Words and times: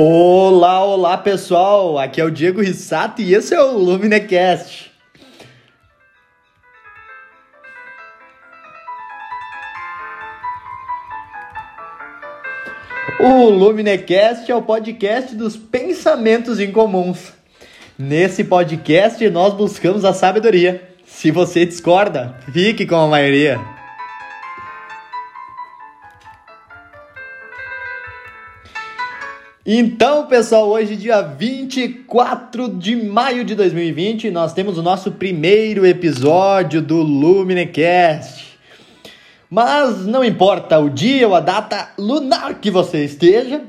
Olá, 0.00 0.84
olá 0.84 1.18
pessoal, 1.18 1.98
aqui 1.98 2.20
é 2.20 2.24
o 2.24 2.30
Diego 2.30 2.62
Rissato 2.62 3.20
e 3.20 3.34
esse 3.34 3.52
é 3.52 3.60
o 3.60 3.76
Luminecast. 3.76 4.92
O 13.18 13.48
Luminecast 13.48 14.48
é 14.48 14.54
o 14.54 14.62
podcast 14.62 15.34
dos 15.34 15.56
pensamentos 15.56 16.60
incomuns. 16.60 17.32
Nesse 17.98 18.44
podcast 18.44 19.28
nós 19.30 19.52
buscamos 19.52 20.04
a 20.04 20.12
sabedoria. 20.12 20.80
Se 21.04 21.32
você 21.32 21.66
discorda, 21.66 22.38
fique 22.52 22.86
com 22.86 22.94
a 22.94 23.08
maioria. 23.08 23.77
Então, 29.70 30.26
pessoal, 30.26 30.66
hoje, 30.66 30.96
dia 30.96 31.20
24 31.20 32.70
de 32.70 32.96
maio 32.96 33.44
de 33.44 33.54
2020, 33.54 34.30
nós 34.30 34.54
temos 34.54 34.78
o 34.78 34.82
nosso 34.82 35.12
primeiro 35.12 35.84
episódio 35.84 36.80
do 36.80 37.02
Luminecast. 37.02 38.58
Mas 39.50 40.06
não 40.06 40.24
importa 40.24 40.78
o 40.78 40.88
dia 40.88 41.28
ou 41.28 41.34
a 41.34 41.40
data 41.40 41.90
lunar 41.98 42.54
que 42.54 42.70
você 42.70 43.04
esteja, 43.04 43.60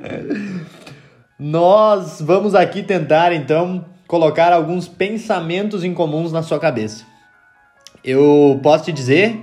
nós 1.38 2.22
vamos 2.22 2.54
aqui 2.54 2.82
tentar 2.82 3.30
então 3.34 3.84
colocar 4.08 4.54
alguns 4.54 4.88
pensamentos 4.88 5.84
incomuns 5.84 6.32
na 6.32 6.42
sua 6.42 6.58
cabeça. 6.58 7.04
Eu 8.02 8.58
posso 8.62 8.86
te 8.86 8.92
dizer 8.92 9.38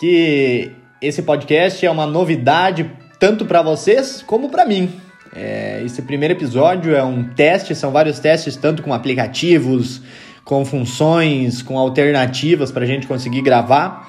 que 0.00 0.72
esse 1.02 1.22
podcast 1.22 1.84
é 1.84 1.90
uma 1.90 2.06
novidade 2.06 2.90
tanto 3.18 3.44
para 3.44 3.62
vocês 3.62 4.22
como 4.26 4.48
para 4.48 4.64
mim. 4.64 4.90
É, 5.34 5.82
esse 5.84 6.02
primeiro 6.02 6.34
episódio 6.34 6.94
é 6.94 7.02
um 7.02 7.24
teste, 7.24 7.74
são 7.74 7.90
vários 7.90 8.18
testes, 8.18 8.56
tanto 8.56 8.82
com 8.82 8.94
aplicativos, 8.94 10.00
com 10.44 10.64
funções, 10.64 11.60
com 11.60 11.78
alternativas 11.78 12.70
para 12.70 12.84
a 12.84 12.86
gente 12.86 13.06
conseguir 13.06 13.42
gravar. 13.42 14.08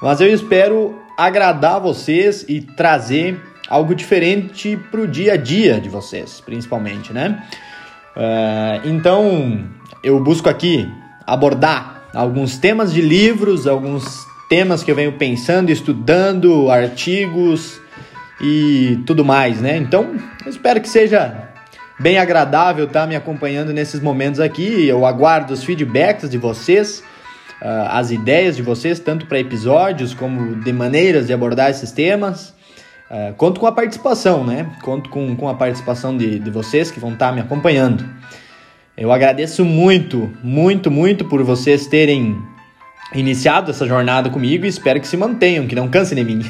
Mas 0.00 0.20
eu 0.20 0.32
espero 0.32 0.98
agradar 1.16 1.80
vocês 1.80 2.44
e 2.48 2.60
trazer 2.60 3.38
algo 3.68 3.94
diferente 3.94 4.78
para 4.90 5.00
o 5.00 5.06
dia 5.06 5.34
a 5.34 5.36
dia 5.36 5.80
de 5.80 5.88
vocês, 5.88 6.40
principalmente, 6.40 7.12
né? 7.12 7.42
É, 8.16 8.80
então 8.84 9.64
eu 10.02 10.22
busco 10.22 10.48
aqui 10.48 10.88
abordar 11.26 12.02
alguns 12.14 12.58
temas 12.58 12.92
de 12.92 13.00
livros, 13.00 13.66
alguns 13.66 14.26
temas 14.48 14.82
que 14.82 14.90
eu 14.90 14.94
venho 14.94 15.12
pensando, 15.12 15.70
estudando, 15.70 16.70
artigos, 16.70 17.81
e 18.42 18.98
tudo 19.06 19.24
mais, 19.24 19.60
né? 19.60 19.76
Então, 19.76 20.16
espero 20.46 20.80
que 20.80 20.88
seja 20.88 21.48
bem 22.00 22.18
agradável 22.18 22.86
estar 22.86 23.02
tá 23.02 23.06
me 23.06 23.14
acompanhando 23.14 23.72
nesses 23.72 24.00
momentos 24.00 24.40
aqui. 24.40 24.86
Eu 24.86 25.06
aguardo 25.06 25.52
os 25.52 25.62
feedbacks 25.62 26.28
de 26.28 26.36
vocês, 26.36 27.04
uh, 27.62 27.86
as 27.88 28.10
ideias 28.10 28.56
de 28.56 28.62
vocês, 28.62 28.98
tanto 28.98 29.26
para 29.26 29.38
episódios 29.38 30.12
como 30.12 30.56
de 30.56 30.72
maneiras 30.72 31.28
de 31.28 31.32
abordar 31.32 31.70
esses 31.70 31.92
temas. 31.92 32.52
Uh, 33.08 33.32
conto 33.36 33.60
com 33.60 33.66
a 33.66 33.72
participação, 33.72 34.44
né? 34.44 34.66
Conto 34.82 35.08
com, 35.08 35.36
com 35.36 35.48
a 35.48 35.54
participação 35.54 36.16
de, 36.16 36.40
de 36.40 36.50
vocês 36.50 36.90
que 36.90 36.98
vão 36.98 37.12
estar 37.12 37.28
tá 37.28 37.32
me 37.32 37.40
acompanhando. 37.40 38.04
Eu 38.96 39.12
agradeço 39.12 39.64
muito, 39.64 40.30
muito, 40.42 40.90
muito 40.90 41.24
por 41.26 41.42
vocês 41.44 41.86
terem 41.86 42.36
iniciado 43.14 43.70
essa 43.70 43.86
jornada 43.86 44.30
comigo 44.30 44.64
e 44.64 44.68
espero 44.68 45.00
que 45.00 45.06
se 45.06 45.16
mantenham, 45.16 45.66
que 45.66 45.74
não 45.74 45.88
cansem 45.88 46.16
de 46.16 46.24
mim. 46.24 46.42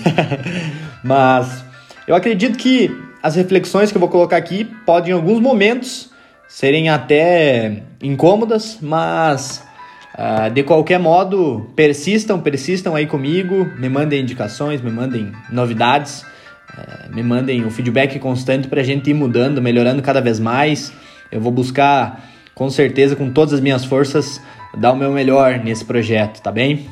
Mas 1.05 1.65
eu 2.07 2.15
acredito 2.15 2.59
que 2.59 2.91
as 3.23 3.37
reflexões 3.37 3.91
que 3.93 3.97
eu 3.97 4.01
vou 4.01 4.09
colocar 4.09 4.37
aqui 4.37 4.65
podem, 4.85 5.11
em 5.11 5.15
alguns 5.15 5.41
momentos, 5.41 6.11
serem 6.49 6.89
até 6.89 7.85
incômodas, 8.03 8.79
mas 8.81 9.65
uh, 10.19 10.51
de 10.51 10.63
qualquer 10.63 10.99
modo, 10.99 11.71
persistam, 11.77 12.41
persistam 12.41 12.95
aí 12.95 13.07
comigo, 13.07 13.71
me 13.79 13.89
mandem 13.89 14.21
indicações, 14.21 14.81
me 14.81 14.91
mandem 14.91 15.33
novidades, 15.51 16.23
uh, 16.77 17.15
me 17.15 17.23
mandem 17.23 17.65
o 17.65 17.71
feedback 17.71 18.19
constante 18.19 18.67
para 18.67 18.81
a 18.81 18.85
gente 18.85 19.09
ir 19.09 19.15
mudando, 19.15 19.63
melhorando 19.63 20.03
cada 20.03 20.21
vez 20.21 20.41
mais. 20.41 20.93
Eu 21.31 21.41
vou 21.41 21.53
buscar, 21.53 22.23
com 22.55 22.69
certeza, 22.69 23.15
com 23.15 23.31
todas 23.31 23.55
as 23.55 23.61
minhas 23.61 23.85
forças, 23.85 24.41
dar 24.77 24.93
o 24.93 24.97
meu 24.97 25.13
melhor 25.13 25.59
nesse 25.59 25.85
projeto, 25.85 26.43
tá 26.43 26.51
bem? 26.51 26.87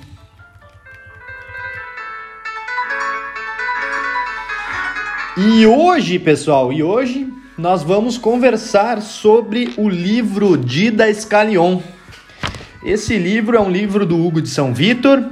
E 5.42 5.66
hoje, 5.66 6.18
pessoal, 6.18 6.70
e 6.70 6.82
hoje 6.82 7.32
nós 7.56 7.82
vamos 7.82 8.18
conversar 8.18 9.00
sobre 9.00 9.72
o 9.78 9.88
livro 9.88 10.54
Dida 10.54 11.08
Escalion. 11.08 11.80
Esse 12.84 13.16
livro 13.16 13.56
é 13.56 13.60
um 13.60 13.70
livro 13.70 14.04
do 14.04 14.22
Hugo 14.22 14.42
de 14.42 14.50
São 14.50 14.74
Vitor 14.74 15.24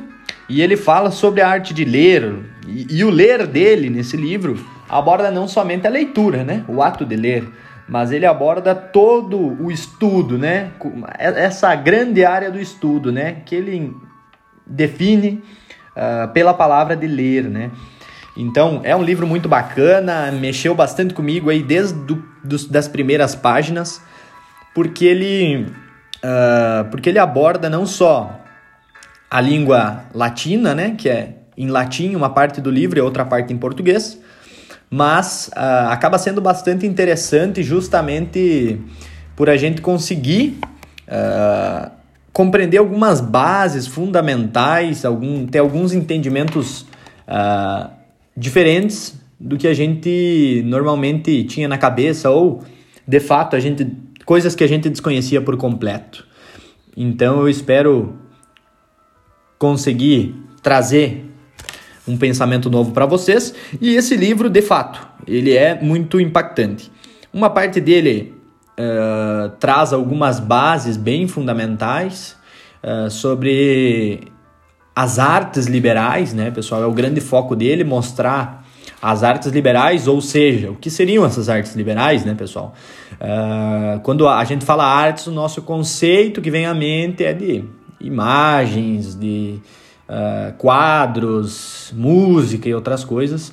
e 0.48 0.62
ele 0.62 0.78
fala 0.78 1.10
sobre 1.10 1.42
a 1.42 1.48
arte 1.50 1.74
de 1.74 1.84
ler. 1.84 2.36
E, 2.66 2.86
e, 3.00 3.04
o 3.04 3.10
ler 3.10 3.46
dele 3.46 3.90
nesse 3.90 4.16
livro 4.16 4.58
aborda 4.88 5.30
não 5.30 5.46
somente 5.46 5.86
a 5.86 5.90
leitura, 5.90 6.42
né? 6.42 6.64
O 6.66 6.82
ato 6.82 7.04
de 7.04 7.14
ler, 7.14 7.46
mas 7.86 8.10
ele 8.10 8.24
aborda 8.24 8.74
todo 8.74 9.38
o 9.62 9.70
estudo, 9.70 10.38
né? 10.38 10.70
Essa 11.18 11.74
grande 11.74 12.24
área 12.24 12.50
do 12.50 12.58
estudo, 12.58 13.12
né? 13.12 13.42
Que 13.44 13.56
ele 13.56 13.94
define 14.66 15.42
uh, 15.94 16.32
pela 16.32 16.54
palavra 16.54 16.96
de 16.96 17.06
ler, 17.06 17.44
né? 17.44 17.70
Então, 18.38 18.80
é 18.84 18.94
um 18.94 19.02
livro 19.02 19.26
muito 19.26 19.48
bacana, 19.48 20.30
mexeu 20.30 20.72
bastante 20.72 21.12
comigo 21.12 21.50
aí 21.50 21.60
desde 21.60 21.98
do, 22.04 22.24
dos, 22.44 22.66
das 22.66 22.86
primeiras 22.86 23.34
páginas, 23.34 24.00
porque 24.72 25.04
ele, 25.04 25.66
uh, 26.22 26.88
porque 26.88 27.08
ele 27.08 27.18
aborda 27.18 27.68
não 27.68 27.84
só 27.84 28.38
a 29.28 29.40
língua 29.40 30.04
latina, 30.14 30.72
né, 30.72 30.94
que 30.96 31.08
é 31.08 31.34
em 31.56 31.66
latim 31.66 32.14
uma 32.14 32.30
parte 32.30 32.60
do 32.60 32.70
livro 32.70 33.00
e 33.00 33.02
outra 33.02 33.24
parte 33.24 33.52
em 33.52 33.58
português, 33.58 34.20
mas 34.88 35.50
uh, 35.56 35.90
acaba 35.90 36.16
sendo 36.16 36.40
bastante 36.40 36.86
interessante 36.86 37.64
justamente 37.64 38.80
por 39.34 39.50
a 39.50 39.56
gente 39.56 39.82
conseguir 39.82 40.60
uh, 41.08 41.90
compreender 42.32 42.78
algumas 42.78 43.20
bases 43.20 43.88
fundamentais, 43.88 45.04
algum, 45.04 45.44
ter 45.44 45.58
alguns 45.58 45.92
entendimentos 45.92 46.82
uh, 47.26 47.97
diferentes 48.38 49.18
do 49.38 49.56
que 49.56 49.66
a 49.66 49.74
gente 49.74 50.62
normalmente 50.64 51.44
tinha 51.44 51.68
na 51.68 51.76
cabeça 51.76 52.30
ou 52.30 52.62
de 53.06 53.20
fato 53.20 53.56
a 53.56 53.60
gente 53.60 53.86
coisas 54.24 54.54
que 54.54 54.62
a 54.62 54.66
gente 54.66 54.88
desconhecia 54.88 55.40
por 55.40 55.56
completo. 55.56 56.26
Então 56.96 57.40
eu 57.40 57.48
espero 57.48 58.14
conseguir 59.58 60.34
trazer 60.62 61.24
um 62.06 62.16
pensamento 62.16 62.70
novo 62.70 62.92
para 62.92 63.06
vocês 63.06 63.54
e 63.80 63.96
esse 63.96 64.16
livro 64.16 64.48
de 64.48 64.62
fato 64.62 65.06
ele 65.26 65.56
é 65.56 65.80
muito 65.80 66.20
impactante. 66.20 66.90
Uma 67.32 67.50
parte 67.50 67.80
dele 67.80 68.34
uh, 68.78 69.50
traz 69.58 69.92
algumas 69.92 70.40
bases 70.40 70.96
bem 70.96 71.26
fundamentais 71.26 72.36
uh, 72.82 73.10
sobre 73.10 74.30
as 74.98 75.20
artes 75.20 75.66
liberais, 75.66 76.34
né, 76.34 76.50
pessoal? 76.50 76.82
É 76.82 76.86
o 76.86 76.90
grande 76.90 77.20
foco 77.20 77.54
dele 77.54 77.84
mostrar 77.84 78.64
as 79.00 79.22
artes 79.22 79.52
liberais, 79.52 80.08
ou 80.08 80.20
seja, 80.20 80.72
o 80.72 80.74
que 80.74 80.90
seriam 80.90 81.24
essas 81.24 81.48
artes 81.48 81.76
liberais, 81.76 82.24
né, 82.24 82.34
pessoal? 82.34 82.74
Uh, 83.12 84.00
quando 84.00 84.26
a 84.26 84.42
gente 84.42 84.64
fala 84.64 84.84
artes, 84.84 85.28
o 85.28 85.30
nosso 85.30 85.62
conceito 85.62 86.42
que 86.42 86.50
vem 86.50 86.66
à 86.66 86.74
mente 86.74 87.24
é 87.24 87.32
de 87.32 87.62
imagens, 88.00 89.14
de 89.14 89.60
uh, 90.08 90.52
quadros, 90.54 91.94
música 91.96 92.68
e 92.68 92.74
outras 92.74 93.04
coisas. 93.04 93.52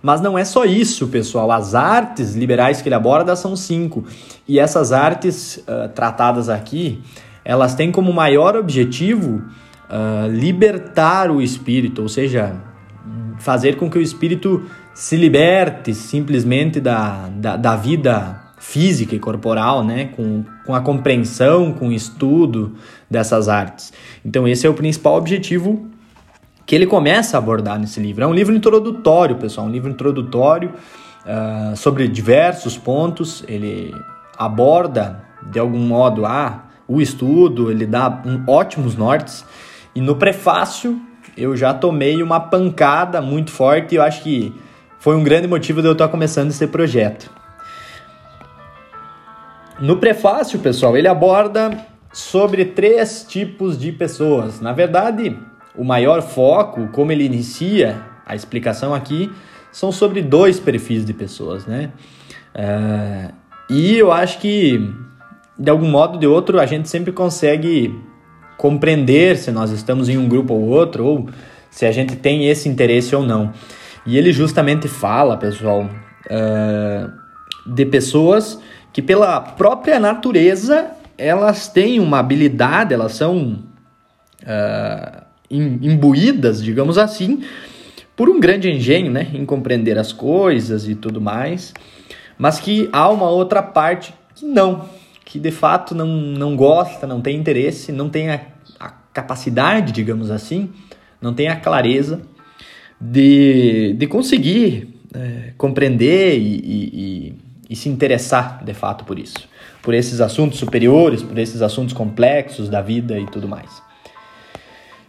Mas 0.00 0.22
não 0.22 0.38
é 0.38 0.46
só 0.46 0.64
isso, 0.64 1.08
pessoal. 1.08 1.52
As 1.52 1.74
artes 1.74 2.34
liberais 2.34 2.80
que 2.80 2.88
ele 2.88 2.94
aborda 2.94 3.36
são 3.36 3.54
cinco. 3.54 4.02
E 4.48 4.58
essas 4.58 4.92
artes 4.92 5.58
uh, 5.58 5.90
tratadas 5.94 6.48
aqui, 6.48 7.02
elas 7.44 7.74
têm 7.74 7.92
como 7.92 8.14
maior 8.14 8.56
objetivo 8.56 9.42
uh, 9.90 10.28
libertar 10.30 11.30
o 11.30 11.40
espírito, 11.40 12.02
ou 12.02 12.08
seja, 12.08 12.56
fazer 13.38 13.76
com 13.76 13.90
que 13.90 13.98
o 13.98 14.02
espírito 14.02 14.64
se 14.94 15.16
liberte 15.16 15.94
simplesmente 15.94 16.80
da, 16.80 17.28
da, 17.28 17.56
da 17.56 17.76
vida 17.76 18.42
física 18.58 19.14
e 19.14 19.18
corporal, 19.18 19.84
né? 19.84 20.06
com, 20.16 20.44
com 20.64 20.74
a 20.74 20.80
compreensão, 20.80 21.72
com 21.72 21.88
o 21.88 21.92
estudo 21.92 22.74
dessas 23.08 23.48
artes. 23.48 23.92
Então, 24.24 24.48
esse 24.48 24.66
é 24.66 24.70
o 24.70 24.74
principal 24.74 25.16
objetivo 25.16 25.86
que 26.64 26.74
ele 26.74 26.86
começa 26.86 27.36
a 27.36 27.38
abordar 27.38 27.78
nesse 27.78 28.00
livro. 28.00 28.24
É 28.24 28.26
um 28.26 28.34
livro 28.34 28.54
introdutório, 28.54 29.36
pessoal, 29.36 29.66
um 29.66 29.70
livro 29.70 29.90
introdutório 29.90 30.72
uh, 31.24 31.76
sobre 31.76 32.08
diversos 32.08 32.76
pontos. 32.76 33.44
Ele 33.46 33.94
aborda, 34.36 35.24
de 35.50 35.60
algum 35.60 35.78
modo, 35.78 36.26
ah, 36.26 36.64
o 36.88 37.00
estudo, 37.00 37.70
ele 37.70 37.86
dá 37.86 38.22
um, 38.26 38.42
ótimos 38.50 38.96
nortes. 38.96 39.44
E 39.96 40.00
no 40.02 40.14
prefácio 40.14 41.00
eu 41.38 41.56
já 41.56 41.72
tomei 41.72 42.22
uma 42.22 42.38
pancada 42.38 43.22
muito 43.22 43.50
forte 43.50 43.94
e 43.94 43.96
eu 43.96 44.02
acho 44.02 44.22
que 44.22 44.54
foi 44.98 45.16
um 45.16 45.24
grande 45.24 45.48
motivo 45.48 45.80
de 45.80 45.88
eu 45.88 45.92
estar 45.92 46.08
começando 46.08 46.50
esse 46.50 46.66
projeto. 46.66 47.30
No 49.80 49.96
prefácio, 49.96 50.58
pessoal, 50.58 50.98
ele 50.98 51.08
aborda 51.08 51.86
sobre 52.12 52.66
três 52.66 53.24
tipos 53.26 53.78
de 53.78 53.90
pessoas. 53.90 54.60
Na 54.60 54.74
verdade, 54.74 55.34
o 55.74 55.82
maior 55.82 56.20
foco, 56.20 56.88
como 56.88 57.10
ele 57.10 57.24
inicia 57.24 57.98
a 58.26 58.34
explicação 58.34 58.92
aqui, 58.92 59.32
são 59.72 59.90
sobre 59.90 60.20
dois 60.20 60.60
perfis 60.60 61.06
de 61.06 61.14
pessoas, 61.14 61.64
né? 61.64 61.90
É, 62.54 63.30
e 63.70 63.96
eu 63.96 64.12
acho 64.12 64.40
que, 64.40 64.92
de 65.58 65.70
algum 65.70 65.88
modo 65.88 66.14
ou 66.14 66.20
de 66.20 66.26
outro, 66.26 66.60
a 66.60 66.66
gente 66.66 66.86
sempre 66.86 67.12
consegue 67.12 67.98
compreender 68.56 69.36
se 69.36 69.50
nós 69.50 69.70
estamos 69.70 70.08
em 70.08 70.16
um 70.16 70.28
grupo 70.28 70.54
ou 70.54 70.62
outro, 70.62 71.04
ou 71.04 71.28
se 71.70 71.84
a 71.84 71.92
gente 71.92 72.16
tem 72.16 72.48
esse 72.48 72.68
interesse 72.68 73.14
ou 73.14 73.22
não. 73.22 73.52
E 74.06 74.16
ele 74.16 74.32
justamente 74.32 74.88
fala, 74.88 75.36
pessoal, 75.36 75.82
uh, 76.30 77.12
de 77.66 77.84
pessoas 77.84 78.58
que 78.92 79.02
pela 79.02 79.40
própria 79.40 79.98
natureza 79.98 80.90
elas 81.18 81.68
têm 81.68 81.98
uma 81.98 82.18
habilidade, 82.18 82.94
elas 82.94 83.12
são 83.12 83.62
uh, 84.42 85.22
imbuídas, 85.50 86.62
digamos 86.62 86.98
assim, 86.98 87.42
por 88.14 88.28
um 88.28 88.40
grande 88.40 88.70
engenho, 88.70 89.10
né, 89.10 89.28
em 89.34 89.44
compreender 89.44 89.98
as 89.98 90.12
coisas 90.12 90.88
e 90.88 90.94
tudo 90.94 91.20
mais, 91.20 91.74
mas 92.38 92.58
que 92.58 92.88
há 92.92 93.08
uma 93.10 93.28
outra 93.28 93.62
parte 93.62 94.14
que 94.34 94.44
não, 94.44 94.88
que 95.26 95.40
de 95.40 95.50
fato 95.50 95.92
não, 95.92 96.06
não 96.06 96.56
gosta, 96.56 97.04
não 97.04 97.20
tem 97.20 97.36
interesse, 97.36 97.90
não 97.90 98.08
tem 98.08 98.30
a, 98.30 98.40
a 98.78 98.88
capacidade, 99.12 99.92
digamos 99.92 100.30
assim, 100.30 100.70
não 101.20 101.34
tem 101.34 101.48
a 101.48 101.56
clareza 101.56 102.22
de, 103.00 103.94
de 103.98 104.06
conseguir 104.06 104.94
é, 105.12 105.52
compreender 105.58 106.38
e, 106.38 106.54
e, 106.64 107.34
e, 107.68 107.74
se 107.74 107.88
interessar 107.88 108.64
de 108.64 108.72
fato 108.72 109.04
por 109.04 109.18
isso, 109.18 109.48
por 109.82 109.94
esses 109.94 110.20
assuntos 110.20 110.60
superiores, 110.60 111.24
por 111.24 111.36
esses 111.36 111.60
assuntos 111.60 111.92
complexos 111.92 112.68
da 112.68 112.80
vida 112.80 113.18
e 113.18 113.26
tudo 113.26 113.48
mais. 113.48 113.82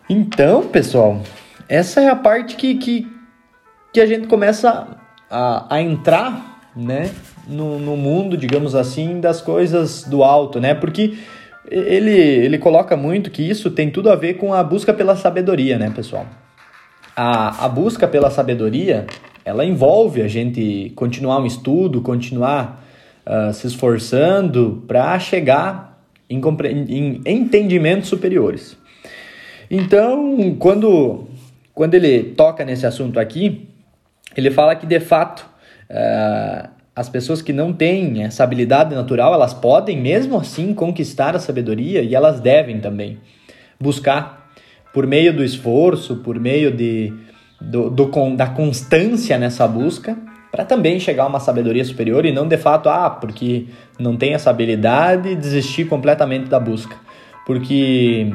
Então, 0.10 0.68
pessoal, 0.68 1.22
essa 1.70 2.02
é 2.02 2.10
a 2.10 2.16
parte 2.16 2.56
que, 2.56 2.76
que, 2.76 3.08
que 3.94 4.02
a 4.02 4.08
gente 4.08 4.26
começa 4.26 4.98
a, 5.30 5.76
a 5.76 5.80
entrar 5.80 6.72
né, 6.76 7.12
no, 7.48 7.80
no 7.80 7.96
mundo, 7.96 8.38
digamos 8.38 8.76
assim, 8.76 9.20
das 9.20 9.42
coisas 9.42 10.04
do 10.04 10.24
alto, 10.24 10.60
né? 10.60 10.74
Porque 10.74 11.18
ele, 11.70 12.12
ele 12.12 12.58
coloca 12.58 12.96
muito 12.96 13.30
que 13.30 13.42
isso 13.42 13.70
tem 13.72 13.90
tudo 13.90 14.10
a 14.10 14.16
ver 14.16 14.36
com 14.36 14.54
a 14.54 14.64
busca 14.64 14.94
pela 14.94 15.16
sabedoria, 15.16 15.78
né, 15.78 15.92
pessoal? 15.96 16.26
A, 17.16 17.66
a 17.66 17.70
busca 17.70 18.08
pela 18.08 18.30
sabedoria, 18.30 19.06
ela 19.44 19.66
envolve 19.66 20.22
a 20.22 20.28
gente 20.28 20.92
continuar 20.96 21.40
um 21.40 21.46
estudo, 21.46 22.02
continuar 22.02 22.84
uh, 23.26 23.54
se 23.54 23.68
esforçando 23.68 24.84
para 24.88 25.18
chegar 25.20 26.00
em, 26.30 26.40
em 26.90 27.22
entendimentos 27.26 28.10
superiores. 28.10 28.78
Então, 29.70 30.56
quando, 30.60 31.28
quando 31.74 31.94
ele 31.96 32.24
toca 32.24 32.64
nesse 32.64 32.86
assunto 32.86 33.20
aqui, 33.20 33.68
ele 34.36 34.52
fala 34.52 34.76
que 34.76 34.86
de 34.86 35.00
fato 35.00 35.50
uh, 35.90 36.70
as 36.98 37.08
pessoas 37.08 37.44
que 37.44 37.54
não 37.54 37.72
têm 37.72 38.24
essa 38.24 38.44
habilidade 38.44 38.96
natural, 38.96 39.32
elas 39.32 39.54
podem 39.54 40.02
mesmo 40.02 40.36
assim 40.36 40.74
conquistar 40.74 41.36
a 41.36 41.40
sabedoria 41.40 42.02
e 42.02 42.16
elas 42.16 42.40
devem 42.40 42.80
também 42.80 43.20
buscar 43.80 44.50
por 44.92 45.06
meio 45.06 45.32
do 45.32 45.44
esforço, 45.44 46.16
por 46.16 46.40
meio 46.40 46.72
de, 46.72 47.14
do, 47.62 47.92
do 47.92 48.36
da 48.36 48.48
constância 48.48 49.38
nessa 49.38 49.68
busca, 49.68 50.18
para 50.52 50.66
também 50.66 51.00
chegar 51.00 51.26
a 51.26 51.28
uma 51.28 51.40
sabedoria 51.40 51.86
superior 51.86 52.26
e 52.26 52.32
não 52.32 52.48
de 52.48 52.58
fato, 52.58 52.90
ah, 52.90 53.12
porque 53.12 53.68
não 54.00 54.18
tem 54.18 54.34
essa 54.34 54.50
habilidade, 54.50 55.36
desistir 55.36 55.86
completamente 55.86 56.50
da 56.50 56.60
busca. 56.60 56.96
Porque 57.46 58.34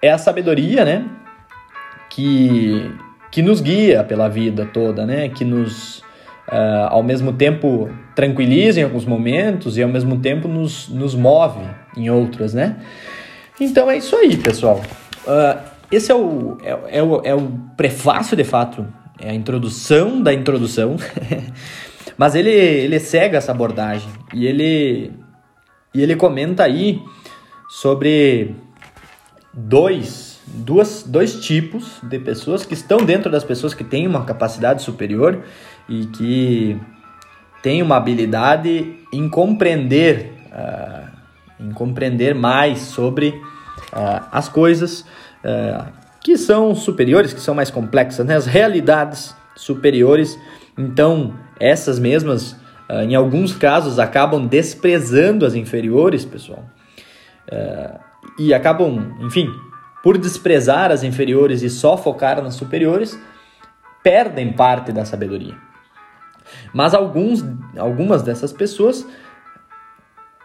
é 0.00 0.10
a 0.10 0.16
sabedoria, 0.16 0.86
né, 0.86 1.04
que, 2.08 2.90
que 3.30 3.42
nos 3.42 3.60
guia 3.60 4.02
pela 4.04 4.26
vida 4.26 4.64
toda, 4.64 5.04
né, 5.04 5.28
que 5.28 5.44
nos 5.44 6.02
uh, 6.48 6.88
ao 6.90 7.02
mesmo 7.02 7.32
tempo 7.32 7.88
tranquiliza 8.14 8.80
em 8.80 8.84
alguns 8.84 9.04
momentos 9.04 9.76
e 9.76 9.82
ao 9.82 9.88
mesmo 9.88 10.18
tempo 10.18 10.48
nos, 10.48 10.88
nos 10.88 11.14
move 11.14 11.60
em 11.96 12.10
outros, 12.10 12.54
né? 12.54 12.76
Então 13.60 13.90
é 13.90 13.96
isso 13.96 14.16
aí, 14.16 14.36
pessoal. 14.36 14.80
Uh, 15.26 15.58
esse 15.90 16.10
é 16.10 16.14
o, 16.14 16.58
é, 16.62 16.98
é, 16.98 17.02
o, 17.02 17.20
é 17.24 17.34
o 17.34 17.48
prefácio, 17.76 18.36
de 18.36 18.44
fato, 18.44 18.86
é 19.20 19.30
a 19.30 19.34
introdução 19.34 20.22
da 20.22 20.32
introdução. 20.32 20.96
Mas 22.16 22.34
ele, 22.34 22.50
ele 22.50 22.98
segue 22.98 23.36
essa 23.36 23.52
abordagem 23.52 24.08
e 24.34 24.46
ele, 24.46 25.12
e 25.94 26.02
ele 26.02 26.16
comenta 26.16 26.64
aí 26.64 27.00
sobre 27.68 28.56
dois, 29.54 30.40
duas, 30.46 31.04
dois 31.06 31.40
tipos 31.40 32.00
de 32.02 32.18
pessoas 32.18 32.66
que 32.66 32.74
estão 32.74 32.98
dentro 32.98 33.30
das 33.30 33.44
pessoas 33.44 33.72
que 33.72 33.84
têm 33.84 34.06
uma 34.06 34.24
capacidade 34.24 34.82
superior 34.82 35.44
e 35.88 36.06
que 36.06 36.80
tem 37.62 37.82
uma 37.82 37.96
habilidade 37.96 38.96
em 39.12 39.28
compreender, 39.28 40.32
uh, 40.52 41.08
em 41.60 41.70
compreender 41.72 42.34
mais 42.34 42.80
sobre 42.80 43.30
uh, 43.30 44.24
as 44.30 44.48
coisas 44.48 45.00
uh, 45.44 45.86
que 46.20 46.36
são 46.36 46.74
superiores, 46.74 47.32
que 47.32 47.40
são 47.40 47.54
mais 47.54 47.70
complexas, 47.70 48.26
né? 48.26 48.36
as 48.36 48.46
realidades 48.46 49.34
superiores. 49.56 50.38
Então, 50.76 51.34
essas 51.58 51.98
mesmas, 51.98 52.54
em 52.88 53.14
alguns 53.14 53.54
casos, 53.54 53.98
acabam 53.98 54.46
desprezando 54.46 55.44
as 55.44 55.54
inferiores, 55.54 56.24
pessoal, 56.24 56.64
e 58.38 58.54
acabam, 58.54 59.16
enfim, 59.20 59.50
por 60.02 60.16
desprezar 60.16 60.92
as 60.92 61.02
inferiores 61.02 61.62
e 61.62 61.70
só 61.70 61.96
focar 61.96 62.40
nas 62.40 62.54
superiores, 62.54 63.18
perdem 64.02 64.52
parte 64.52 64.92
da 64.92 65.04
sabedoria. 65.04 65.67
Mas 66.72 66.94
alguns, 66.94 67.44
algumas 67.76 68.22
dessas 68.22 68.52
pessoas 68.52 69.06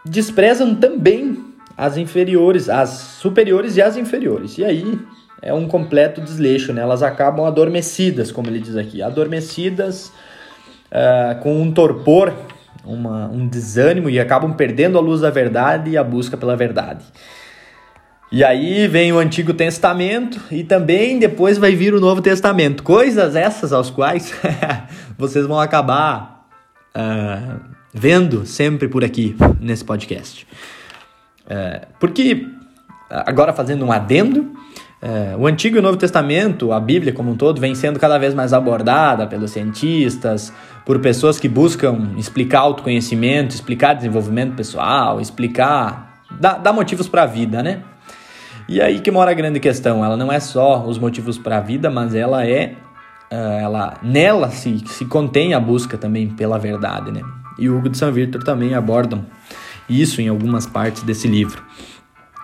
desprezam 0.04 0.74
também 0.74 1.44
as 1.76 1.96
inferiores, 1.96 2.68
as 2.68 2.90
superiores 2.90 3.76
e 3.76 3.82
as 3.82 3.96
inferiores. 3.96 4.58
E 4.58 4.64
aí 4.64 4.98
é 5.42 5.52
um 5.52 5.66
completo 5.66 6.20
desleixo, 6.20 6.72
né? 6.72 6.82
Elas 6.82 7.02
acabam 7.02 7.44
adormecidas, 7.46 8.30
como 8.30 8.48
ele 8.48 8.60
diz 8.60 8.76
aqui, 8.76 9.02
adormecidas 9.02 10.12
uh, 10.90 11.40
com 11.42 11.60
um 11.60 11.72
torpor, 11.72 12.32
uma, 12.84 13.28
um 13.28 13.46
desânimo 13.46 14.08
e 14.08 14.20
acabam 14.20 14.54
perdendo 14.54 14.98
a 14.98 15.00
luz 15.00 15.20
da 15.20 15.30
verdade 15.30 15.90
e 15.90 15.96
a 15.96 16.04
busca 16.04 16.36
pela 16.36 16.56
verdade. 16.56 17.04
E 18.34 18.42
aí 18.42 18.88
vem 18.88 19.12
o 19.12 19.18
Antigo 19.20 19.54
Testamento 19.54 20.40
e 20.50 20.64
também 20.64 21.20
depois 21.20 21.56
vai 21.56 21.76
vir 21.76 21.94
o 21.94 22.00
Novo 22.00 22.20
Testamento. 22.20 22.82
Coisas 22.82 23.36
essas 23.36 23.72
aos 23.72 23.90
quais 23.90 24.34
vocês 25.16 25.46
vão 25.46 25.60
acabar 25.60 26.44
uh, 26.96 27.60
vendo 27.92 28.44
sempre 28.44 28.88
por 28.88 29.04
aqui 29.04 29.36
nesse 29.60 29.84
podcast. 29.84 30.44
Uh, 31.46 31.86
porque, 32.00 32.44
agora 33.08 33.52
fazendo 33.52 33.84
um 33.84 33.92
adendo, 33.92 34.40
uh, 34.40 35.38
o 35.38 35.46
Antigo 35.46 35.76
e 35.76 35.78
o 35.78 35.82
Novo 35.82 35.96
Testamento, 35.96 36.72
a 36.72 36.80
Bíblia 36.80 37.12
como 37.12 37.30
um 37.30 37.36
todo, 37.36 37.60
vem 37.60 37.76
sendo 37.76 38.00
cada 38.00 38.18
vez 38.18 38.34
mais 38.34 38.52
abordada 38.52 39.28
pelos 39.28 39.52
cientistas, 39.52 40.52
por 40.84 40.98
pessoas 40.98 41.38
que 41.38 41.48
buscam 41.48 42.10
explicar 42.18 42.58
autoconhecimento, 42.58 43.54
explicar 43.54 43.94
desenvolvimento 43.94 44.56
pessoal, 44.56 45.20
explicar. 45.20 46.24
dar, 46.40 46.54
dar 46.54 46.72
motivos 46.72 47.06
para 47.06 47.22
a 47.22 47.26
vida, 47.26 47.62
né? 47.62 47.80
E 48.68 48.80
aí 48.80 49.00
que 49.00 49.10
mora 49.10 49.30
a 49.30 49.34
grande 49.34 49.60
questão. 49.60 50.04
Ela 50.04 50.16
não 50.16 50.32
é 50.32 50.40
só 50.40 50.84
os 50.86 50.98
motivos 50.98 51.38
para 51.38 51.58
a 51.58 51.60
vida, 51.60 51.90
mas 51.90 52.14
ela 52.14 52.46
é. 52.46 52.74
Uh, 53.32 53.58
ela, 53.60 53.94
nela 54.02 54.50
se, 54.50 54.82
se 54.86 55.04
contém 55.06 55.54
a 55.54 55.60
busca 55.60 55.98
também 55.98 56.28
pela 56.28 56.58
verdade, 56.58 57.10
né? 57.10 57.22
E 57.58 57.68
o 57.68 57.78
Hugo 57.78 57.88
de 57.88 57.98
São 57.98 58.12
Victor 58.12 58.42
também 58.42 58.74
abordam 58.74 59.24
isso 59.88 60.20
em 60.20 60.28
algumas 60.28 60.66
partes 60.66 61.02
desse 61.02 61.26
livro. 61.26 61.62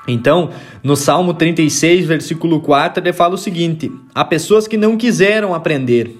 Então, 0.09 0.51
no 0.83 0.97
Salmo 0.97 1.35
36, 1.35 2.07
versículo 2.07 2.61
4, 2.61 3.03
ele 3.03 3.13
fala 3.13 3.35
o 3.35 3.39
seguinte: 3.39 3.91
Há 4.15 4.25
pessoas 4.25 4.67
que 4.67 4.77
não 4.77 4.97
quiseram 4.97 5.55
aprender 5.55 6.19